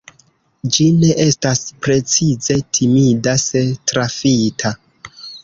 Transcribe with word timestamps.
Ĝi 0.77 0.85
ne 1.03 1.11
estas 1.25 1.61
precize 1.87 2.57
timida 2.79 3.37
se 3.45 3.63
trafita. 3.93 4.75